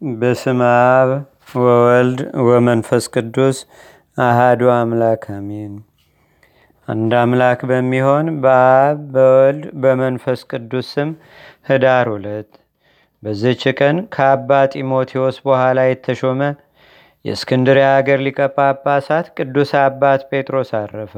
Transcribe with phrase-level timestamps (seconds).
[0.00, 1.10] በስመ አብ
[1.58, 3.58] ወወልድ ወመንፈስ ቅዱስ
[4.18, 5.72] አሃዱ አምላክ አሜን።
[6.88, 11.10] አንድ አምላክ በሚሆን በአብ በወልድ በመንፈስ ቅዱስ ስም
[11.68, 12.50] ህዳር ሁለት
[13.22, 16.40] በዚች ቀን ከአባ ጢሞቴዎስ በኋላ የተሾመ
[17.24, 21.14] የእስክንድርያ አገር ሊቀ ጳጳሳት ቅዱስ አባት ጴጥሮስ አረፈ።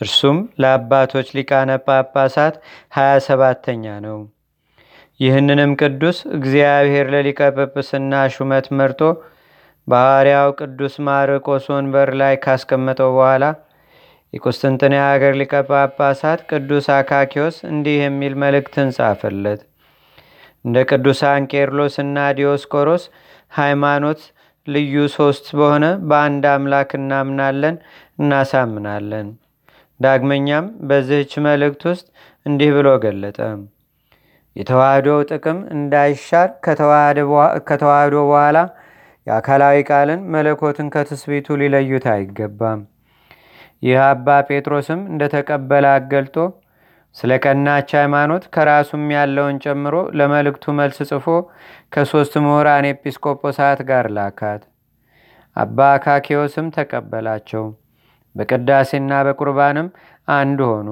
[0.00, 2.54] እርሱም ለአባቶች ሊቃነ ጳጳሳት
[2.92, 4.20] ሀያ ሰባተኛ ነው።
[5.20, 9.00] ይህንንም ቅዱስ እግዚአብሔር ለሊቀ ጵጵስና ሹመት መርጦ
[9.88, 13.44] በሐዋርያው ቅዱስ ማርቆስ ወንበር ላይ ካስቀመጠው በኋላ
[14.32, 19.60] የቁስጥንጥንያ ሀገር ሊቀ ጳጳሳት ቅዱስ አካኪዎስ እንዲህ የሚል መልእክትን ጻፈለት።
[20.64, 23.04] እንደ ቅዱሳን ቄርሎስ እና ዲዮስቆሮስ
[23.52, 24.20] ሃይማኖት
[24.66, 27.76] ልዩ ሶስት በሆነ በአንድ አምላክ እናምናለን
[28.18, 29.28] እናሳምናለን።
[30.00, 32.06] ዳግመኛም በዚህች መልእክት ውስጥ
[32.46, 33.38] እንዲህ ብሎ ገለጠ።
[34.56, 36.48] የተዋህዶው ጥቅም እንዳይሻር
[37.66, 38.58] ከተዋህዶ በኋላ
[39.26, 42.80] የአካላዊ ቃልን መለኮትን ከትስቢቱ ሊለዩት አይገባም።
[43.82, 46.36] ይህ አባ ጴጥሮስም እንደተቀበለ አገልጦ
[47.16, 51.26] ስለ ቀናች ሃይማኖት ከራሱም ያለውን ጨምሮ ለመልእክቱ መልስ ጽፎ
[51.94, 54.62] ከሦስት ምሁራን ኤጲስቆጶሳት ጋር ላካት።
[55.56, 57.64] አባ አካኬዎስም ተቀበላቸው።
[58.36, 59.88] በቅዳሴና በቁርባንም
[60.28, 60.88] አንድ ሆኑ።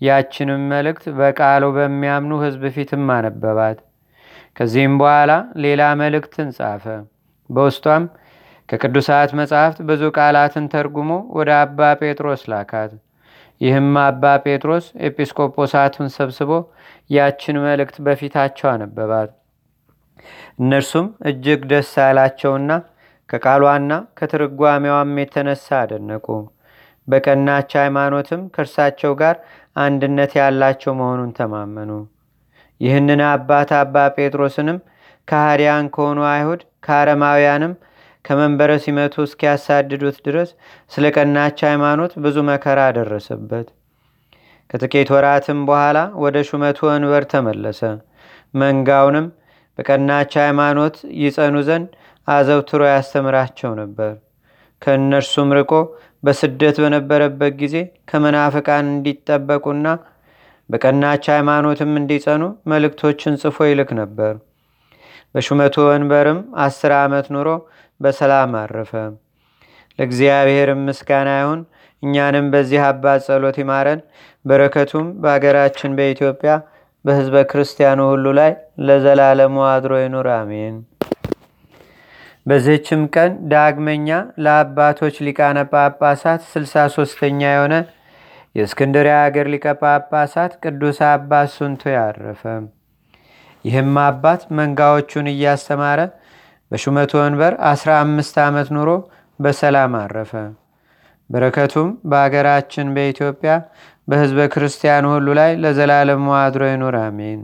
[0.00, 3.78] ያችንም መልእክት በቃሉ በሚያምኑ ሕዝብ ፊትም አነበባት።
[4.56, 5.32] ከዚህም በኋላ
[5.64, 6.84] ሌላ መልእክትን ጻፈ።
[7.50, 8.04] በውስጧም
[8.68, 12.90] ከቅዱሳት መጻሕፍት ብዙ ቃላትን ተርጉሞ ወደ አባ ጴጥሮስ ላካት።
[13.60, 16.50] ይህም አባ ጴጥሮስ ኤጲስቆጶሳቱን ሰብስቦ
[17.10, 19.30] ያችን መልእክት በፊታቸው አነበባት።
[20.58, 22.70] እነርሱም እጅግ ደስ አላቸውና
[23.28, 26.26] ከቃሏና ከትርጓሜዋም የተነሳ አደነቁ።
[27.08, 29.36] በቀናች ሃይማኖትም ከእርሳቸው ጋር
[29.76, 31.90] አንድነት ያላቸው መሆኑን ተማመኑ።
[32.80, 34.78] ይህንን አባት አባ ጴጥሮስንም
[35.28, 37.72] ከሃዲያን ከሆኑ አይሁድ ከአረማውያንም
[38.24, 40.50] ከመንበረ ሲመቱ እስኪያሳድዱት ድረስ
[40.92, 43.66] ስለ ቀናች ሃይማኖት ብዙ መከራ ደረሰበት።
[44.70, 47.82] ከጥቂት ወራትም በኋላ ወደ ሹመቱ ወንበር ተመለሰ።
[48.54, 49.26] መንጋውንም
[49.78, 51.88] በቀናች ሃይማኖት ይጸኑ ዘንድ
[52.28, 54.12] አዘውትሮ ያስተምራቸው ነበር።
[54.82, 55.72] ከእነርሱም ርቆ
[56.22, 57.76] በስደት በነበረበት ጊዜ
[58.10, 59.86] ከመናፍቃን እንዲጠበቁና
[60.70, 64.32] በቀናች ሃይማኖትም እንዲጸኑ መልእክቶችን ጽፎ ይልክ ነበር።
[65.34, 67.48] በሹመቱ ወንበርም አስር ዓመት ኑሮ
[68.00, 68.92] በሰላም አረፈ።
[69.98, 71.60] ለእግዚአብሔርም ምስጋና ይሁን።
[72.02, 74.00] እኛንም በዚህ አባት ጸሎት ይማረን።
[74.44, 76.52] በረከቱም በአገራችን በኢትዮጵያ
[77.04, 78.52] በህዝበ ክርስቲያኑ ሁሉ ላይ
[78.86, 80.76] ለዘላለሙ አድሮ ይኑር፣ አሜን።
[82.48, 84.08] በዚህችም ቀን ዳግመኛ
[84.44, 87.74] ለአባቶች ሊቃነ ጳጳሳት ስልሳ ሶስተኛ የሆነ
[88.54, 92.42] የእስክንድርያ አገር ሊቀ ጳጳሳት ቅዱስ አባት ሱንቶ ያረፈ።
[93.64, 96.00] ይህም አባት መንጋዎቹን እያስተማረ
[96.70, 98.90] በሹመቱ ወንበር አስራ አምስት ዓመት ኑሮ
[99.38, 100.32] በሰላም አረፈ።
[101.30, 103.52] በረከቱም በአገራችን በኢትዮጵያ
[104.08, 107.40] በህዝበ ክርስቲያኑ ሁሉ ላይ ለዘላለሙ አድሮ ይኑር፣ አሜን።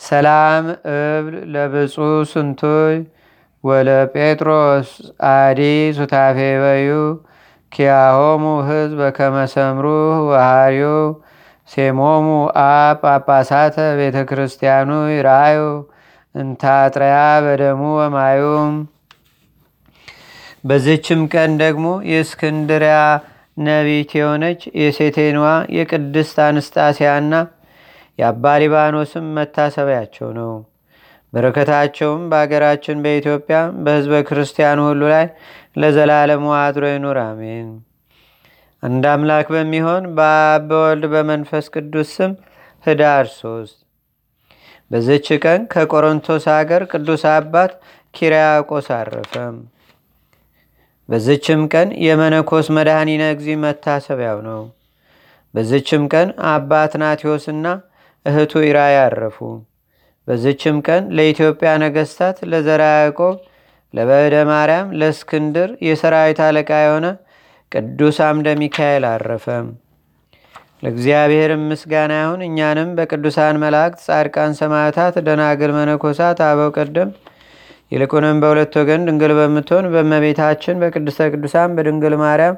[0.00, 1.96] ሰላም እብል ለብፁ
[2.30, 2.96] ስንቶይ
[3.64, 4.90] ወለ ጴጥሮስ
[5.30, 5.60] አዲ
[5.96, 6.90] ሱታፌ በዩ
[7.72, 9.86] ኪያሆሙ ህዝብ ከመሰምሩ
[10.28, 10.80] ወሃዩ
[11.68, 12.26] ሴሞሙ
[12.62, 12.70] አ
[13.02, 15.60] ጳጳሳተ ቤተ ክርስቲያኑ ይራዩ
[16.34, 18.72] እንታጥረያ በደሙ ወማዩም።
[20.64, 22.96] በዚችም ቀን ደግሞ የእስክንድሪያ
[23.60, 27.32] ነቢት የሆነች የሴቴንዋ የቅድስት አንስጣሲያና
[28.18, 30.52] የአባ ሊባኖስም መታሰቢያቸው ነው።
[31.32, 35.26] በረከታቸውም በአገራችን በኢትዮጵያ በህዝበ ክርስቲያኑ ሁሉ ላይ
[35.76, 37.68] ለዘላለሙ አድሮ ይኑር፣ አሜን።
[38.82, 42.32] አንድ አምላክ በሚሆን በአብ በወልድ በመንፈስ ቅዱስ ስም
[42.84, 43.76] ህዳር ሶስት
[44.90, 47.72] በዝች ቀን ከቆሮንቶስ አገር ቅዱስ አባት
[48.14, 49.34] ኪርያቆስ አረፈ።
[51.08, 54.60] በዝችም ቀን የመነኮስ መድኃኒነ እግዚ መታሰቢያው ነው።
[55.54, 57.66] በዝችም ቀን አባት ናቴዎስና
[58.26, 59.38] እህቱ ኢራ ያረፉ።
[60.30, 63.36] በዝችም ቀን ለኢትዮጵያ ነገስታት ለዘራ ያዕቆብ፣
[63.94, 67.06] ለበዕደ ማርያም፣ ለእስክንድር የሰራዊት አለቃ የሆነ
[67.72, 69.46] ቅዱስ አምደ ሚካኤል አረፈ።
[70.84, 77.10] ለእግዚአብሔርም ምስጋና ይሁን። እኛንም በቅዱሳን መላእክት፣ ጻድቃን፣ ሰማዕታት፣ ደናግል፣ መነኮሳት፣ አበው ቀደም
[77.92, 82.56] ይልቁንም በሁለት ወገን ድንግል በምትሆን በእመቤታችን በቅድስተ ቅዱሳን በድንግል ማርያም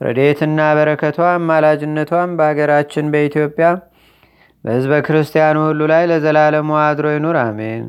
[0.00, 3.68] ረድኤትና በረከቷ አማላጅነቷም በአገራችን በኢትዮጵያ
[4.64, 7.84] በህዝበ ክርስቲያኑ ሁሉ ላይ ለዘላለሙ አድሮ ይኑር፣ አሜን።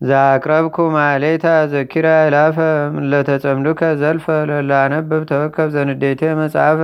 [0.00, 2.56] ዛቅረብኩ ማሌታ ዘኪራ ይላፈ
[3.10, 6.80] ለተጸምዱከ ዘልፈ ለላነብብ ተወከብ ዘንዴቴ መጽሐፈ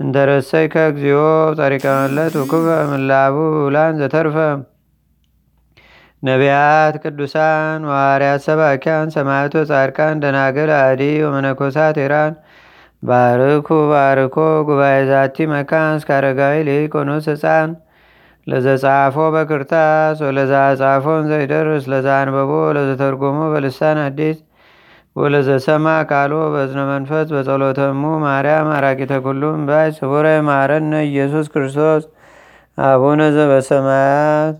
[0.00, 1.22] እንተረሰይከ እግዚኦ
[1.58, 3.34] ጸሪቀ መለት ውኩፈ ምላቡ
[3.64, 4.36] ብላን ዘተርፈ
[6.22, 12.32] ነቢያት፣ ቅዱሳን፣ ዋርያት፣ ሰባኪያን፣ ሰማዕቶ፣ ጻድቃን፣ ደናግል፣ አዲ ወመነኮሳት ኢራን
[13.02, 14.36] ባርኩ ባርኮ
[14.68, 17.70] ጉባኤ ዛቲ መካን እስከ አረጋዊ ሊቆኑስ ህፃን
[18.46, 24.38] ለዘጻፎ በክርታስ ወለዛ ጻፎን ዘይደርስ ለዛ አንበቦ ለዘተርጎሞ በልሳን አዲስ
[25.16, 32.02] ወለዘሰማ ቃሎ በዝነ መንፈስ በጸሎተሙ ማርያም አራቂተ ኩሉም ባይ ስቡረ ማረነ ኢየሱስ ክርስቶስ
[32.78, 34.56] አቡነ ዘበሰማያት